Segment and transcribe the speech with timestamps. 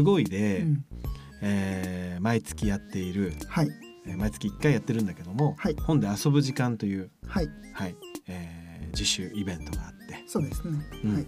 [0.00, 0.84] すごいで、うん。
[1.42, 3.68] えー毎月やっている、はい。
[4.06, 5.76] えー毎月1回やってるんだけども、はい。
[5.76, 7.50] 本で遊ぶ時間という、はい。
[7.74, 7.94] はい。
[8.26, 10.24] えー自主イベントがあって。
[10.26, 11.14] そうですね、うん。
[11.16, 11.26] はい。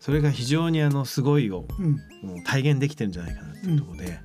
[0.00, 2.42] それが非常にあのすごいをうん。
[2.44, 4.18] 体現できてるんじゃないかなっていうところで、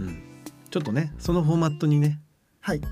[0.00, 0.22] うん。
[0.70, 2.20] ちょっとねそのフォーマットにね
[2.60, 2.82] はい。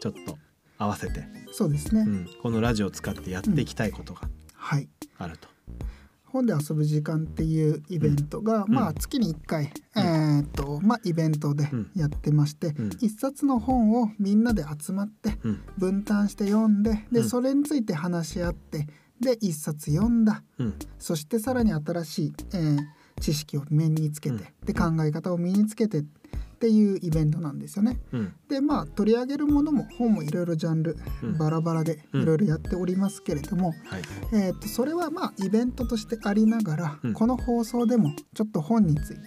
[0.00, 0.38] ちょっと
[0.78, 4.22] 合わせて、そうですね、うん、このラジオを使ってやっていきたいことが
[4.54, 4.88] はい。
[5.18, 5.48] あると。
[6.32, 8.74] 本で遊ぶ時間っていうイベントが、うん。
[8.74, 11.90] まあ月に1回、えーっとまあイベントでうん。
[11.94, 12.90] やってまして、うん。
[13.00, 15.60] 一冊の本をみんなで集まってうん。
[15.78, 17.28] 分担して読んでで、うん。
[17.28, 18.86] それについて話し合って
[19.20, 20.42] で一冊読んだ。
[20.58, 20.74] うん。
[20.98, 22.78] そしてさらに新しい、えー
[23.20, 24.66] 知識を身につけて、うん。
[24.66, 26.02] で考え方を身につけて
[26.60, 27.98] っていうイベントなんですよね。
[28.12, 28.34] うん。
[28.50, 31.38] でまあ取り上げるものも本もいろいろジャンルうん。
[31.38, 32.22] バラバラでうん。
[32.22, 34.02] いろいろやっておりますけれども、はい。
[34.34, 37.12] えー、とそれはまあイベントとしてありながら、うん。
[37.14, 39.20] この放送でもちょっと本について、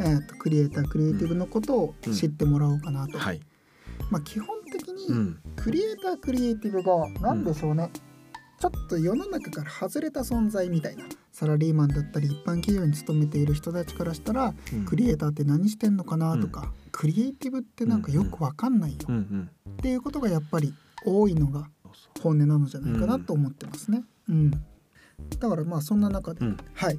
[0.00, 3.18] えー、とクリエイタークリエイティブのことを知ってもらおうかなと。
[3.18, 3.40] はい。
[4.10, 5.38] まあ、基本的うにん。
[5.54, 7.92] クリエイタークリエイティブが何でしょうね、
[8.60, 14.84] ちょっと世の中から外れた存在みたいなサラリーマンだったり一般企業に勤めている人たちからしたら、うん。
[14.84, 18.98] クリエイターって何してんのかなとか、クリエイティブってなんかよくわかんないよ。
[19.08, 20.74] うんうんっていうことがやっぱり
[21.06, 21.70] 多いのが
[22.20, 24.04] 本音なのじゃないかなと思ってますね。
[24.28, 26.56] うん、だからまあそんな中で、うん。
[26.74, 26.98] はい。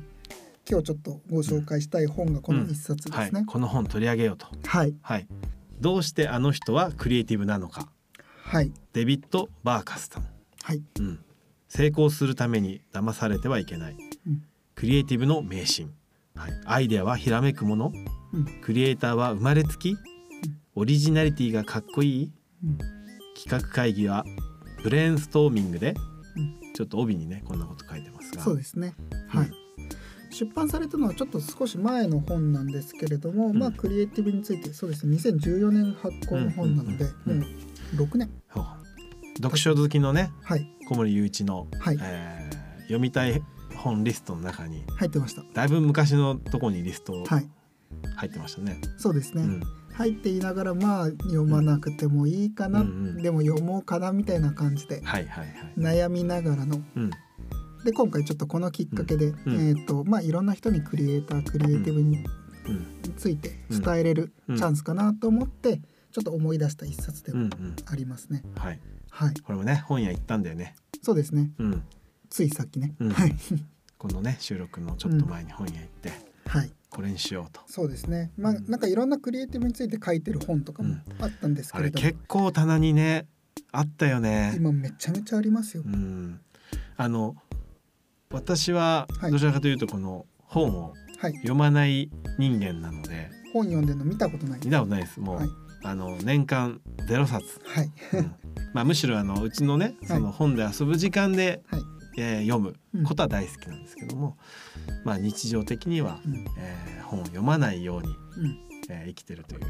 [0.68, 3.26] 今日ちょっとご紹介したい本がこの一冊うはい。
[3.26, 3.46] ですね。
[3.46, 4.48] この本取り上げようと。
[4.66, 4.96] はい。
[5.04, 5.28] はい。
[5.80, 7.88] どうしてあの人はクリエイティブなのか。
[8.46, 8.74] はい。
[8.94, 10.26] デビッド・バーカスさん、
[10.64, 10.82] はい。
[11.00, 11.20] うん、
[11.74, 13.96] 成功するために騙されてはいけない、
[14.28, 14.44] うん。
[14.76, 15.94] クリエイティブの迷信、
[16.36, 17.94] はい、アイデアはひらめくもの。
[18.34, 18.46] うん。
[18.62, 19.96] クリエイターは生まれつき、
[20.76, 22.32] オリジナリティがかっこいい。
[22.66, 22.78] うん。
[23.42, 24.26] 企画会議は
[24.84, 25.96] ブレーンストーミングで、
[26.36, 26.74] うん。
[26.74, 28.44] ちょっと帯にねこんなこと書いてますが。
[28.44, 28.94] そうですね。
[29.30, 29.52] はい。
[30.30, 33.58] 出版されたのはちょっと少し前の本なんですけれども、ん。
[33.58, 35.16] まあクリエイティブについてそうですね。
[35.16, 37.32] 2014年発行の本なので、うん。
[37.32, 37.40] うん。
[37.40, 38.30] もう6年
[39.42, 40.68] 読書好きのねはい。
[40.88, 41.98] 小森雄一の、はい。
[42.02, 43.42] えー読みたい
[43.78, 45.44] 本リストの中に入ってました。
[45.54, 47.50] だいぶ昔のとこにリストはい。
[48.18, 48.82] 入ってましたね。
[48.98, 49.44] そうですね。
[49.44, 49.64] うん。
[49.94, 53.22] 入っていながらまあ読まなくてもいいかな、うんうん。
[53.22, 55.74] でも読もうかなみたいな感じではいはいはい。
[55.78, 56.82] 悩みながらの。
[56.98, 57.12] うん。
[57.86, 59.70] で今回ちょっとこのきっかけで、うん。
[59.70, 62.26] えっ、とまあいろんな人にクリエイタークリエイティブに
[62.68, 63.14] うん。
[63.16, 64.58] ついて伝えれるうん。
[64.58, 65.82] チャンスかなと思って
[66.12, 67.76] ちょっと思い出した一冊ではうんうん。
[67.86, 68.44] ありますね。
[68.58, 68.80] はい。
[69.12, 70.76] はい、これもね本屋行ったんだよね。
[71.04, 71.52] そうですね。
[71.60, 71.84] うん。
[72.30, 72.96] ついさっきね。
[73.00, 73.36] うんはい
[73.98, 76.12] このね収録のちょっと前に本屋行って、
[76.48, 76.72] はい。
[76.90, 77.62] これにしようと。
[77.68, 78.32] そうですね。
[78.38, 83.28] まあうんなんかいろんなクリエイティブについて書いてる本とかもあったんですあけれども、れ結構棚にね
[83.72, 84.54] あったよね。
[84.56, 85.90] 今めちゃめちゃありますよう。
[85.90, 86.40] ん。
[86.98, 87.36] あの
[88.32, 91.34] 私ははいどちらかというとこの本をはい。
[91.36, 94.60] 読まない人間なので本読んでるの見たことない。
[94.64, 95.20] 見たことないです。
[95.20, 95.50] もう、はい
[95.84, 97.60] あの年間ゼロ冊。
[97.66, 97.92] はい。
[98.14, 98.36] うん。
[98.74, 101.82] まあむしろあのうちのねその本で遊ぶ時間で、はい。
[102.18, 103.04] えー読むうん。
[103.04, 104.38] ことは大好きなんですけども、
[105.06, 106.46] まあ日常的には、うん。
[106.58, 108.58] えー本を読まないように、うん。
[108.90, 109.62] えー生きてるという。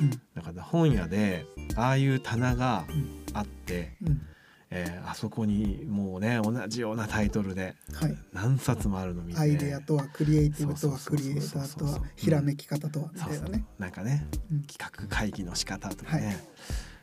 [0.00, 0.10] うん。
[0.34, 1.44] だから本屋で
[1.76, 3.22] ああいう棚がうん。
[3.34, 4.20] あって、うん
[4.74, 8.16] えーあそこにもうね同じようなタイトルではい。
[8.32, 13.64] 何冊もあるの見てアイデアとはクリエイティブとはそうそうそうクリエイタそうーとはひらめき方とはみそうそうたいなね。
[13.78, 16.36] なんかねうん企画会議の仕方とかね、はい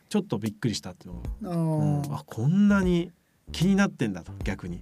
[0.09, 1.13] ちょっとびっくりしたっていう
[1.43, 3.11] のあも、ーうんあこんなに
[3.51, 4.81] 気になってんだと逆に。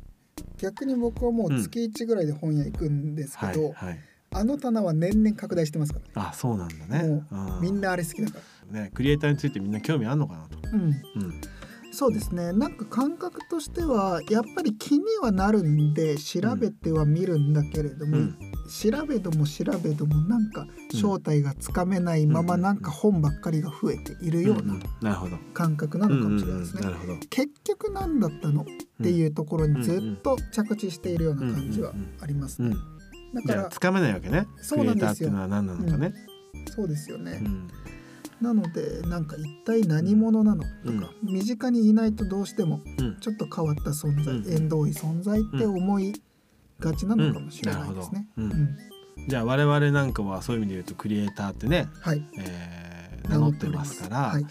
[0.58, 4.00] 逆に僕はもう月1ぐらいで本屋行くんですけはいど、はい、
[4.32, 6.12] あの棚は年々拡大してますからね。
[6.30, 7.24] あそうなんだね
[7.62, 8.40] みんなあれ好きだか
[8.72, 10.58] ねクリエイターについてみんな興味あるのかなと。
[10.66, 10.72] ら。
[10.72, 10.82] うん。
[10.82, 11.42] うん
[11.98, 12.54] そうですね。
[12.54, 18.38] なんか感覚としてはやっぱり気にはなるんで調べては見るんだけれども、うん
[18.68, 25.38] 調べども調べどもなんか正体がつかめないままうんなんか本ばっかりが増えているよううんうなんなるほど。
[25.54, 26.82] 感覚なのかもしれないですね。
[27.30, 28.66] 結局何だったのっ
[29.02, 32.76] ていうところにずっと着地しているような感じはありますね。
[33.34, 34.48] うん、だからつかめないわけね。
[34.58, 36.14] そうなんですよクリエイターっていうのは何なのかね。
[36.76, 37.40] そうですよね。
[37.44, 37.68] うん
[38.42, 40.64] なのでなんか一体何者なの？
[40.64, 46.14] とか、身近にいないとどうしてもうんちょっと変わった存在、うん縁遠い存在って思い
[46.80, 48.28] がちなのかもしれないですね。
[49.28, 52.24] じゃあ我々なんかはそういう意味で言うとクリエイターってね、はい。
[52.40, 54.18] えー名乗ってますから。
[54.30, 54.46] はい。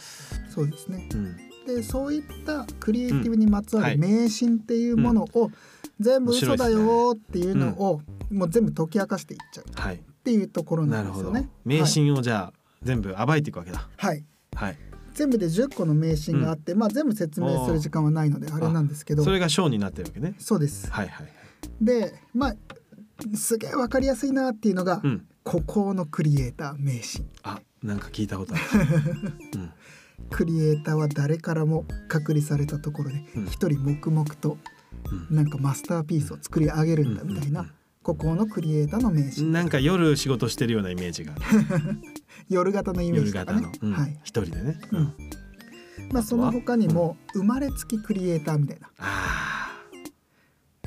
[0.51, 1.09] そうですね。
[1.15, 1.37] うん
[1.67, 5.51] でそういったクリエイティブにまつわるうん迷信っていうものを
[5.99, 10.01] 全部嘘だよっていうのをもう全部解き明かしていっちゃうっはい。
[10.23, 11.49] ていうところななんですよね。。
[11.65, 13.89] 迷信をじゃあ全部暴いていくわけだ。
[13.97, 14.25] はい。
[14.55, 14.69] はい。
[14.69, 14.79] はい。
[15.15, 19.25] 全部で10個の迷信があって、まあ全部説明する時間はないのであれなんですけど。
[19.25, 20.35] それが章になってるわけね。
[20.39, 20.91] そうです。
[20.91, 21.27] はいはい。
[21.81, 22.57] でまあ
[23.35, 25.27] すげえ分かりやすいなっていうのが、うん。
[25.43, 28.65] 孤高のクリエイター名神あなんか聞いたことある、
[29.55, 29.71] うん。
[30.29, 33.47] クリエイターは誰からも隔離されたところでうん。
[33.47, 34.59] 一人黙々と
[35.31, 35.37] うん。
[35.37, 37.73] なんかマスターピースを作り上げるんだみたいな
[38.07, 41.43] 孤高のクリエイターの名神なんか夜仕事してるようなイメージがある。
[42.49, 43.93] 夜型のイメー夜ジとかね型の、うん。
[43.95, 44.21] はい。
[44.23, 45.13] 一人でね、うん。
[46.13, 48.89] まあその他にも生まれつきクリエイターみたいな。
[48.99, 49.83] あ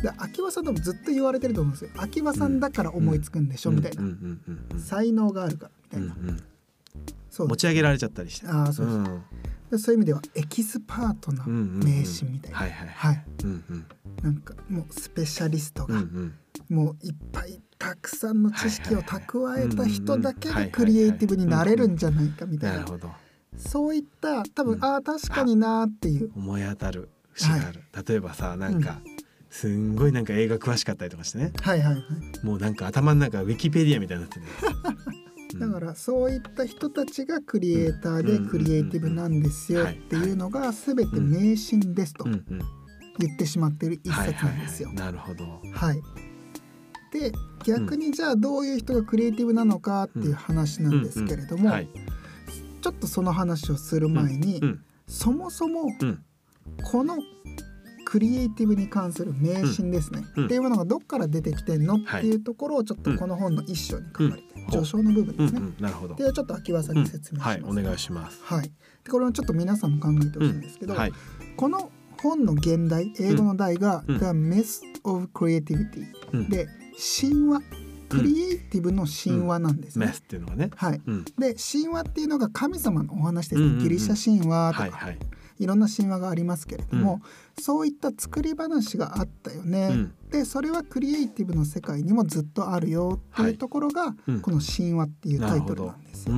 [0.02, 1.90] で秋葉さんでもずっと言われてると思うんですよ。
[1.98, 4.02] 秋葉さんだから思いつくんでしあょみたいな。
[4.02, 6.16] うんうんうんうん才能があるからみたいな。
[6.18, 6.40] うんうん。
[7.30, 7.50] そう。
[7.50, 8.48] 持ち上げられちゃったりして。
[8.48, 9.22] ああそうですん。
[9.72, 11.84] でそういう意味ではエキスパートなうんうんうん。
[11.84, 12.88] 名神みたいなはいはい。
[12.88, 13.26] はい。
[13.44, 13.86] うんうん。
[14.24, 16.34] なんかもうスペシャリストうんうがん
[16.70, 22.86] もういっぱいたくさんの知識を蓄えた人だけはいはいはいがクリエイティブになれるんじゃないかみたいな。
[23.58, 24.86] そういった多分、うん。
[24.86, 26.32] ああ確かになーっていう。
[26.36, 29.02] 思い当たる節がある、例えばさなんか、
[29.50, 31.52] すんごいなんか映画詳しかったりとかしてね。
[31.62, 32.46] はいはいはい。
[32.46, 34.46] もうなんか頭の中ウィキペディアみたいになってる、
[35.54, 35.60] うん。
[35.60, 42.62] だからそういった人たちがクリエイターでうんクリエイティブなんですよっていうのが全て迷信ですとうんうん
[43.18, 44.90] 言ってしまっている一はい冊なんですよ。
[44.90, 44.98] はい。
[44.98, 45.06] はい。
[45.08, 45.62] なるほど。
[45.74, 46.02] はい。
[47.12, 47.32] で
[47.66, 51.88] 逆にじゃあどういう人がクリエイティブなのかっていう話なんですけれども、はい。
[52.82, 56.24] ちょっとその話をする前に、うんそもそもうん。
[56.84, 57.18] この
[58.06, 60.46] クリエイティブに関する迷信ですね、うん。
[60.46, 65.60] っていうものがどっから出てきてんのっていうところをちょっとこの本の一章に書かれて、うん序章の部分ですね。
[65.62, 65.76] ん。
[65.80, 66.14] なるほど。
[66.14, 67.62] でちょっと秋葉さんうんに説明します。
[67.64, 67.80] はい。
[67.80, 68.40] お願いします。
[68.44, 68.72] はい。
[69.04, 71.14] でこれはちょっと皆さんも考えてほしいんですけど、はい。
[71.58, 71.92] この
[72.22, 74.20] 本の現代英語の題が、うん。
[74.20, 76.50] The Myth of Creativity うん。
[76.50, 76.68] で
[77.22, 77.62] 神話
[78.10, 80.08] クリエイティブの神話なんですね。
[80.08, 80.72] メスっていうのがね。
[80.76, 81.24] はい、うん。
[81.24, 83.84] で神話っていうのが神様のお話ですね、うんうんうん。
[83.84, 85.20] ギリシャ神話とか、はいいはい。
[85.68, 87.22] ろんな神話がありますけれども、
[87.60, 90.14] そういった作り話があったよね、うん。
[90.32, 94.42] でそれはクリエイティブの世界にもずっとあるよっていうところが、うん。
[94.42, 96.38] この神話っていうタイトルなんですうよ。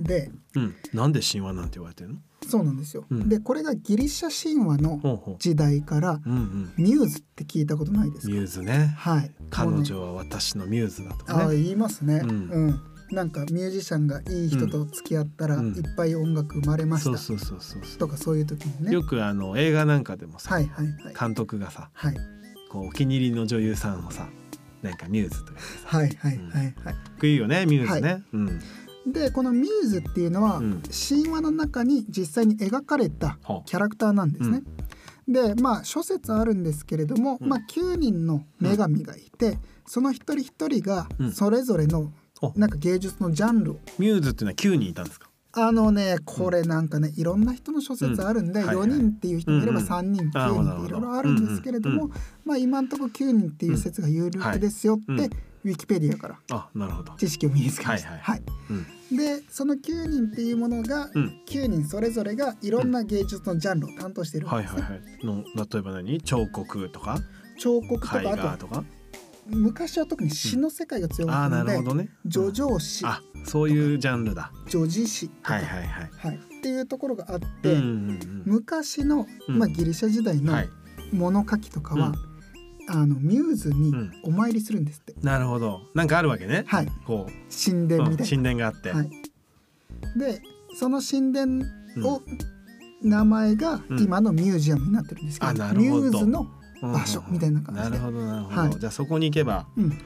[0.00, 0.74] んでうん。
[0.92, 2.16] なんで神話なんて言われてるの？
[2.48, 3.04] そうなんですよ。
[3.10, 3.28] うん。
[3.28, 6.72] でこれがギリシャ神話の時代からううんうん。
[6.76, 8.32] ミューズって聞いたことないですか？
[8.32, 8.94] ミューズね。
[8.96, 9.30] はい。
[9.50, 12.70] 彼女は私のミューズだとああかね言いますね、ううん。
[12.70, 12.80] ん
[13.10, 15.74] なんかミュージシャンがいい人と付き合ったらうん。
[15.74, 18.90] いっぱい音楽生まれました、そうそうそうそうそとかそういう時にね。
[18.90, 21.14] うよくあの映画なんかでもさはいはいはい。
[21.18, 22.16] 監督がさはい。
[22.70, 24.28] こうお気に入りの女優さんをさ
[24.80, 26.92] なんかミューズとかはいはいはいは
[27.22, 27.26] い。
[27.28, 28.22] いいよねミューズね。
[28.32, 28.60] うん
[29.06, 30.82] でこのミューズっていうのは、うん。
[31.08, 34.62] 神話の中に実際に描かれたほキャラクターなんですね。
[35.26, 37.48] でまあ諸説あるんですけれども、うん。
[37.48, 41.32] まあ、9人の女神がいて、その一人一人がうん。
[41.32, 42.12] それぞれの
[42.42, 42.52] お。
[42.58, 43.76] なんか芸術のジャンルを。
[43.98, 45.28] ミューズっていうのは9人いたんですか？
[45.52, 48.66] あのねこれなんかねいろんな人の諸説あるんで、うん。
[48.66, 48.86] はいはい。
[48.86, 49.90] 4人っていう人もいればうんうん。
[49.90, 52.12] 3人、なるほど9人っていろいろあるんですけれども、うん
[52.44, 55.30] まあ今んとこ9人っていう説が有力ですよって、
[55.64, 56.38] ウィキペディアから。
[56.50, 57.12] あなるほど。
[57.16, 58.10] 知識を身につけました。
[58.10, 58.42] はいはい。
[59.10, 59.16] うん。
[59.16, 61.42] でその9人っていうものが、うん。
[61.46, 64.46] 9人それぞれがいろんな芸術のジャンルを担当している。
[64.46, 65.26] んですね、はいはいはい。
[65.26, 66.20] の例えば何？
[66.22, 67.18] 彫刻とか？
[67.58, 68.84] 彫刻とかとは
[69.46, 72.10] 昔は特に詩の世界が強かったので、なるほどね。
[72.24, 73.04] 叙情詩。
[73.04, 74.52] あそういうジャンルだ。
[74.66, 76.10] 叙事詩はいはいはい。
[76.16, 76.36] はい。
[76.36, 79.58] っていうところがあっうて、んうん昔の、うん。
[79.58, 80.68] まあ、ギリシャ時代のうんはい。
[81.12, 82.12] 物書きとかは、
[82.92, 84.12] あのミューズにうん。
[84.24, 85.80] お参りするんですって、なるほど。
[85.94, 86.64] なんかあるわけね。
[86.66, 86.88] はい。
[87.06, 87.32] こう。
[87.72, 88.92] 神殿みたい神殿があって。
[88.92, 89.10] な、はい、
[90.18, 90.42] で
[90.74, 91.64] その神殿
[92.04, 92.22] を、
[93.02, 94.00] 名前がうん。
[94.00, 96.02] 今のミュージアムになってるんですけど,、あなるミほど。
[96.04, 96.46] ューズの
[96.82, 97.90] うん場所みたいな感じで。
[97.90, 98.78] なるほどなるほど、はい。
[98.78, 99.98] じゃあそこに行けばうん、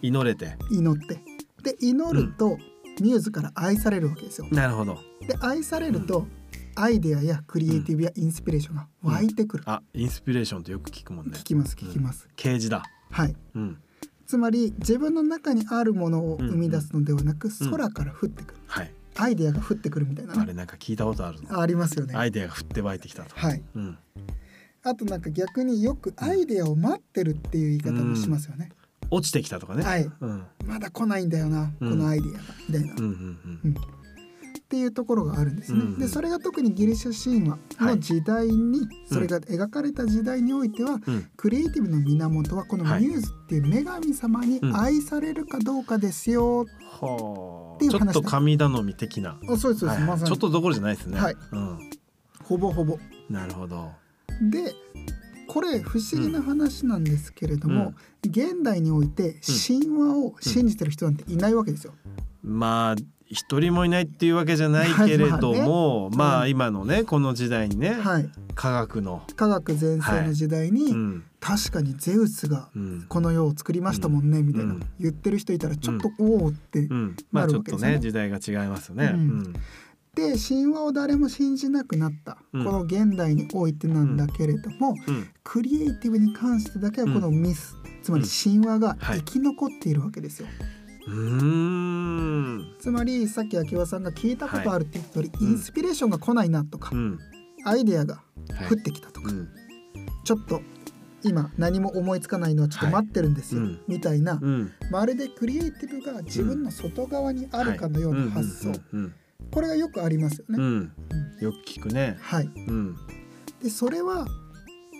[0.00, 0.56] 祈れて。
[0.70, 1.20] 祈って。
[1.62, 2.58] で祈ると、
[3.00, 4.48] ミューズから愛されるわけですよ。
[4.50, 4.98] なるほど。
[5.26, 6.26] で愛されると、
[6.74, 11.32] アイデアやクリエイティブやインスピレーションが湧いてくる、あインスピレーションってよく聞くもんね。
[11.34, 12.82] 聞きます聞きます、啓示だ。
[13.10, 13.36] はい。
[13.54, 13.78] うん。
[14.26, 17.70] つまり自分の中にあるものを生み出すのではなく、うん。
[17.70, 18.60] 空から降ってくる。
[18.66, 18.94] はい。
[19.16, 20.40] アイデアが降ってくるみたいなね。
[20.40, 22.14] あれなんか聞いたことあるのありますよね。
[22.16, 23.34] アイデアが降って湧いてきたと。
[23.36, 23.62] はい。
[23.74, 23.98] うん。
[24.84, 28.70] あとなんか逆によくアイデアを待ってるっていう言い方もしますよね、
[29.10, 29.84] 落ちてきたとかね。
[29.84, 30.10] はい。
[30.20, 30.44] うん。
[30.66, 31.90] まだ来ないんだよな、うん。
[31.90, 32.38] このアイデアが
[32.68, 33.60] みたいな、うんうん。
[33.64, 33.76] うん
[34.72, 35.80] っていうところがあるんですね。
[35.80, 35.98] うんうん。
[35.98, 41.26] でそれが特にギリシャ神話の時代に、それが描かれた時代においては、うん。
[41.36, 43.02] クリエイティブの源はこのミはい。
[43.02, 44.74] ューズっていう女神様にうん。
[44.74, 46.64] 愛されるかどうかですよ。
[47.00, 49.38] はっていう話あちょっと神頼み的な。
[49.46, 50.30] あそうですそうです、はいまさに。
[50.30, 51.20] ちょっとどころじゃないですね。
[51.20, 51.36] はい。
[51.52, 51.78] うん。
[52.42, 52.98] ほぼほぼ。
[53.28, 53.90] なるほど。
[54.50, 54.72] で
[55.48, 57.92] これ不思議な話なんですけれども、
[58.24, 59.36] 現代において
[59.68, 61.92] 神話を信じてる人なんていないわけですよ。
[62.42, 62.96] まあ
[63.32, 66.16] 一人もいないっていうわけじゃないけれども、ね。
[66.16, 66.50] まあうん。
[66.50, 68.28] 今のねこの時代にね、はい。
[68.54, 71.24] 科学の、科学全盛の時代に、うん。
[71.40, 73.06] 確かにゼウスがうん。
[73.08, 74.82] この世を作りましたもんね、みたいな、うん。
[75.00, 77.94] 言ってる人いたらちょっとおおって、うん、まあなるちょっとわけですよね。
[77.96, 79.12] ね時代が違いますよね。
[79.14, 79.38] ううん。
[79.40, 79.52] ん
[80.14, 82.64] で神話を誰も信じなくなった、うん。
[82.66, 85.28] この現代においてなんだけれども、うん。
[85.42, 89.20] クリエイティブに関してだけはこのミス、つまり神話がはい。
[89.20, 90.48] 生き残っているわけですよ。
[91.06, 92.74] うーん。
[92.78, 97.18] つまりさっき秋葉さんが聞いたことあるって言った通り、うんインスピレーションが来ないなとか、うん。
[97.64, 98.68] アイデアがはい。
[98.72, 99.48] 降ってきたとか、うん。
[100.24, 100.60] ちょっと
[101.24, 103.80] 今何も思いつかないのはちょっと待ってるんですよ、はいうん。
[103.88, 104.72] みたいな、うん。
[104.90, 109.14] まるでクリエイティブが自分の外側にあるかのような発想、うん。
[109.50, 110.56] これがよくありますよね。
[110.58, 110.92] うん。
[111.40, 112.16] よく聞くね。
[112.20, 112.96] はい、うん。
[113.62, 114.26] でそれは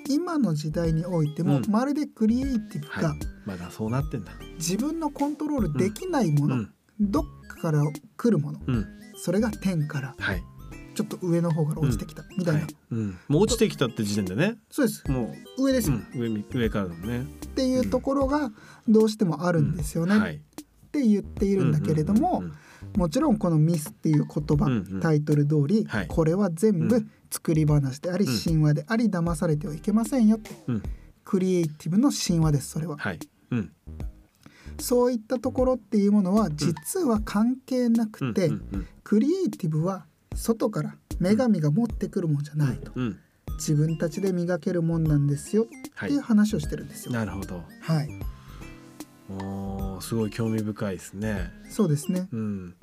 [0.09, 1.71] 今の時代においても、うん。
[1.71, 4.33] まるでクリエイティブがはいまだそうなってんだ。
[4.57, 6.73] 自分のコントロールできないもの、うん。
[7.01, 7.83] どっかから
[8.17, 8.87] 来るものうん。
[9.17, 10.43] それが天からはい。
[10.95, 12.75] ちょっと上の方から落ちてきたみたいな、はい。
[12.91, 13.19] うん。
[13.29, 14.59] もう落ちてきたって時点でね。
[14.71, 15.11] そうです。
[15.11, 17.23] も上ですよ、上み上からだもんね。
[17.23, 18.53] っていうところが
[18.87, 20.37] どうしてもあるんですよね、はい。
[20.37, 20.39] っ
[20.93, 22.45] て言っているんだけれども、
[22.97, 25.01] もちろんこの「ミス」っていう言葉、うんうん。
[25.01, 26.07] タイトル通り、はい。
[26.09, 27.11] これは全部うん。
[27.31, 28.39] 作り話であり、うん。
[28.39, 30.51] 神話であり騙されてはいけませんよって。
[30.69, 30.83] うん
[31.25, 32.97] クリエイティブの神話ですそれは。
[32.99, 33.19] はい
[33.51, 33.73] うん
[34.81, 43.19] そういったところっていうものは実は関係なくて、うんうんクリエイティブは外から女神が持ってくるもんじゃないと、うん
[43.59, 47.13] 自分たちで磨けるもんなんですよはいっていう話をしてるんですよ。
[47.13, 47.63] なるほど。
[47.81, 48.09] はい、
[49.29, 51.51] おーすごい興味深いですね。
[51.69, 52.29] そうですね。
[52.33, 52.75] うん。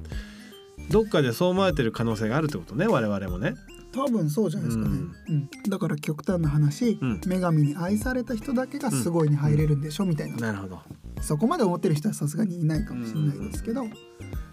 [0.89, 3.55] どっかでそう思われてる可能性があるってことね我々もね。
[3.91, 5.00] 多分そうじゃないですかね。
[5.29, 5.50] うん。
[5.67, 7.22] だから極端な話、うん。
[7.22, 10.79] 女神に愛された人だけがすごいに入れるんでしょみたいな、なるほど。
[11.22, 13.86] そこまで思ってる人はさすがにいないかもしれないですけど、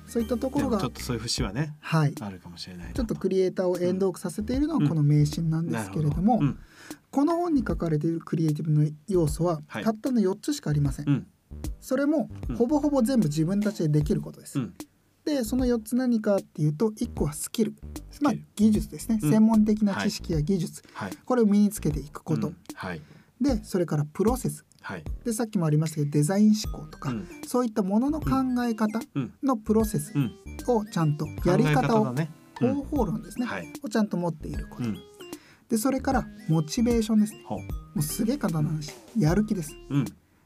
[0.07, 2.15] そういったところがちょっとそういう節はねはい。
[2.21, 2.93] あるかもしれない。
[2.93, 6.41] ちょっとクリエイターを遠読させているのはこの迷信なんですけれども、
[7.11, 9.85] この本に書かれているクリエイティブの要素ははい。
[9.85, 11.27] たったの4つしかありません、うん。
[11.81, 12.57] それもうん。
[12.57, 14.75] ほぼほぼ全部自分たちでできることです、うん
[15.27, 17.75] でその4つ何かっていうと1個はスキル。
[18.23, 19.31] まあ技術ですね、うん。
[19.31, 21.11] 専門的な知識や技術、はい。
[21.25, 22.57] これを身につけていくこと、うん。
[22.75, 23.03] はい。
[23.41, 24.65] でそれからプロセス。
[24.81, 25.05] はい。
[25.25, 27.29] でさっきもありましたけどデザイン思考とか、うん。
[27.45, 28.31] そういったものの考
[28.65, 29.35] え方うん。
[29.43, 30.33] のプロセスうん。
[30.69, 33.73] をちゃんとやり方を、方法論ですね、はい。
[33.83, 34.99] をちゃんと持っていること、うん。
[35.69, 37.45] でそれからモチベーションですね。
[37.49, 37.59] も
[37.97, 38.93] うすげえ簡単な話。
[39.19, 39.73] やる気です。
[39.91, 40.05] うん。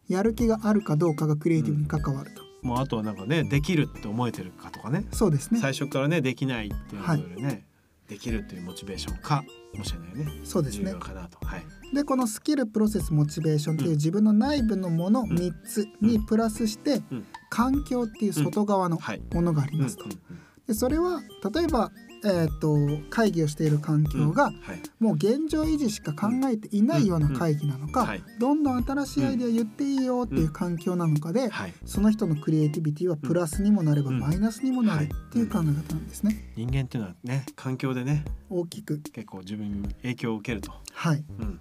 [0.08, 5.05] やる気があるかどうかがクリエイティブに関わると、もうあとはなんかねできるって思えてるかとかね。
[5.12, 5.61] そうですね。
[5.61, 7.64] 最初からねできないっていうのよりね、
[8.09, 10.33] できるっていうモチベーションかもしれないね。
[10.40, 10.90] 重そうですね。
[10.90, 11.38] 要かなと。
[11.47, 11.62] はい。
[11.95, 15.31] でこのスキルプロセスモチベーションっていう自分の内部のものん。
[15.31, 17.26] 3つにプラスしてうん。
[17.49, 19.23] 環境っていう外側のはい。
[19.33, 20.05] ものがありますと。
[20.05, 20.11] うん。
[20.11, 20.19] うん。
[20.67, 21.21] でそれは
[21.52, 21.90] 例えば、
[22.25, 22.77] えー、と
[23.09, 24.55] 会議をしている環境がはい。
[24.99, 28.23] もう現状維持しか考えていないような会議なのか、はい。
[28.39, 31.75] どんどん新しいアイデア言っていいよっていう環境なのかで、はい。
[31.87, 34.19] その人のクリエイティビティはプラスにもなればうん。
[34.21, 36.53] マイナスにもなるっていう考え方なんですね。
[36.57, 41.19] 人間っていうのはね環境でね大きく結構自分に影響を受けると、はい。
[41.21, 41.61] っうん。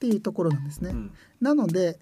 [0.00, 0.90] ていうところなんですね。
[0.90, 1.10] うん。
[1.40, 1.98] なので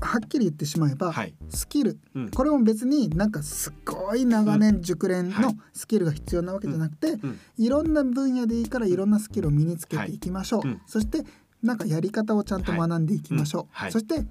[0.00, 1.34] はっきり言ってしまえば、はい。
[1.48, 1.98] スキル。
[2.14, 2.30] うん。
[2.30, 5.56] これも別になんかすっごい長年熟練のはい。
[5.72, 7.38] スキルが必要なわけじゃなくて、うん。
[7.56, 10.70] いろんな分野でいいからいろんなスキルを身につけていきましょう、はい。
[10.70, 11.24] うんそして
[11.62, 13.86] なんかやり方をちゃんと学んでいきましょう、はい。
[13.86, 13.92] はい。
[13.92, 14.24] そして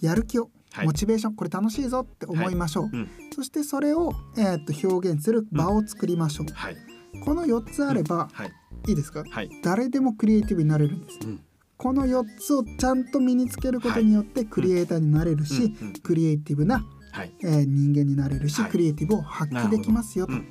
[0.00, 0.86] やる気を、はい。
[0.86, 3.08] モチベーションこれ楽しいぞって思いましょう、うん。
[3.34, 6.76] そしてそれを、えーっと表現する場を作りましょう、はい。
[7.24, 8.52] この4つあれば、はい。
[8.86, 9.24] いいですか？
[9.28, 9.50] はい。
[9.64, 11.18] 誰でもクリエイティブになれるんです。
[11.24, 11.40] うん
[11.78, 17.32] この4つをちゃんと身につけることによってクリエイターになれるし、うんうんクリエイティブな、はい。
[17.42, 18.70] えー人間になれるし、はい。
[18.70, 20.48] クリエイティブを発揮できますよと、うん。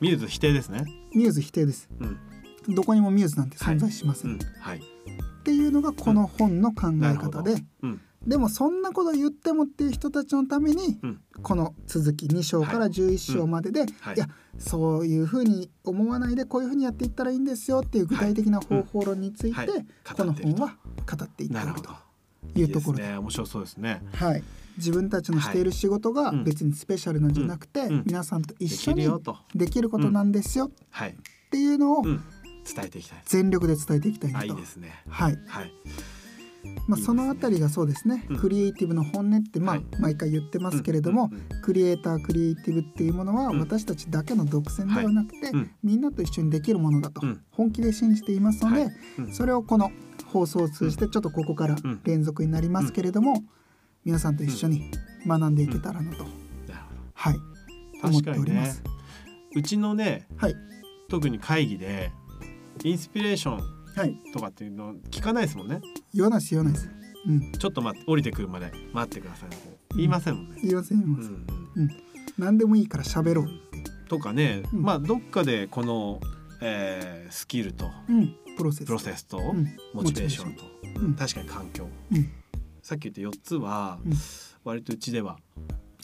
[0.00, 0.84] ミューズ否定ですね。
[1.14, 1.88] ミューズ否定です。
[1.98, 2.74] うん。
[2.74, 4.38] どこにもミューズなんて存在しません、うん。
[4.60, 4.78] はい。
[4.78, 11.20] っていうのがこの本の考え方で、うんでもそんなこと言ってもっていう人たちのために、うん。
[11.42, 14.16] この続き2章から11章までで、はい。
[14.16, 14.28] いや
[14.58, 19.68] そういうふうに思わないでこういうふうにやっていったらいいんですよっていう具体的な方法論について、はい。
[19.68, 20.76] はいこの本は
[21.08, 23.02] 語っていってるというところで。
[23.02, 23.18] いいですね。
[23.18, 24.02] 面白そうですね。
[24.12, 24.42] はい、
[24.76, 28.02] 自分たちのしている仕事がうん別にスペシャルなんじゃなくて、うん。
[28.06, 29.08] 皆さんと一で緒に
[29.54, 31.16] できることなんですよっはい。
[31.50, 32.22] ていうのをうん。
[32.64, 33.22] 伝えていきたい。
[33.26, 34.54] 全力で伝えていきたいなあいと。
[34.54, 35.04] いですね。
[35.08, 35.38] はい。
[35.46, 35.72] はい
[36.86, 38.24] まあ、そのあたりがそうですね。
[38.28, 38.36] うん。
[38.36, 39.84] クリエイティブの本音ってまあはい。
[39.98, 41.30] 毎回言ってますけれども、
[41.62, 43.58] クリエイタークリエイティブっていうものはうん。
[43.60, 45.70] 私たちだけの独占ではなくて、うん。
[45.82, 47.40] みんなと一緒にできるものだとうん。
[47.50, 48.88] 本気で信じていますので、
[49.32, 49.90] それをこの
[50.26, 52.00] 放送を通じてちょっとここからうん。
[52.04, 53.42] 連続になりますけれども、
[54.04, 54.90] 皆さんと一緒に
[55.26, 56.24] 学んでいけたらなと、
[57.14, 57.36] はい。
[58.04, 58.82] 思っております。
[59.54, 60.54] うちのねはい。
[61.08, 62.12] 特に会議で
[62.84, 63.75] インスピレーションはい
[64.32, 65.80] とかっていうの聞かないですもんね。
[66.14, 66.90] 言わないです言わないです。
[67.26, 67.52] うん。
[67.52, 69.56] ちょっと待って降りてくるまで待ってくださいね
[69.94, 71.90] 言いませんもんね、言いません言いうんません、うん。
[72.38, 73.48] 何でもいいから喋ろう
[74.08, 74.82] とかね、うん。
[74.82, 76.20] まあどっかでこの、
[76.60, 78.34] えースキルとうん。
[78.56, 79.76] プロセスプロセスとうん。
[79.92, 80.64] モチベーションと、
[80.96, 81.14] うんうん。
[81.14, 82.30] 確かに環境、うん。
[82.82, 84.12] さっき言った4つは、うん。
[84.64, 85.38] 割とうちでは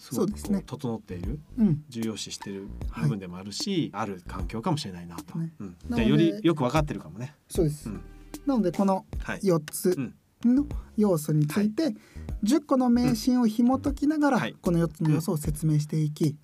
[0.02, 0.59] すごくそうですね。
[0.59, 1.85] こう整っているうん。
[1.88, 2.66] 重要視している
[3.02, 5.52] 部分でもあるし、ある環境かもしれないなと、ね。
[5.61, 5.64] う
[5.97, 7.37] ん、よりよく分かってるかもね。
[7.49, 8.00] そうです、うん。
[8.44, 10.14] なのでこのはい、4つうん。
[10.44, 10.66] の
[10.97, 11.94] 要素について
[12.42, 14.56] 10個の迷信を紐解きながらはい。
[14.61, 16.37] この4つの要素を説明していき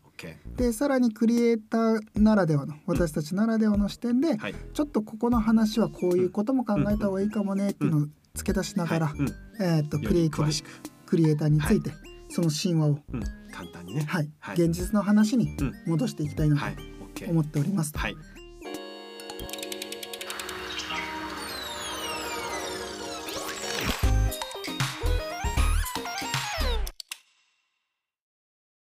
[0.56, 4.54] でさらにクリエイターならではの私たちならではの視点ではい。
[4.72, 8.00] ちょっとここの話はこういうことも考えた方がいいかもねっていうのを
[8.34, 9.12] 付け出しながら
[9.58, 10.68] えーとよクリエイティブ
[11.06, 11.90] クリエイターについて
[12.38, 12.98] その神話を。
[13.12, 14.04] うん、簡単にね。
[14.06, 14.30] はい。
[14.38, 14.54] はい。
[14.54, 15.72] 現実の話にうん。
[15.86, 16.76] 戻していきたいなはい。
[17.14, 17.98] と思っておりますと。
[17.98, 18.16] はい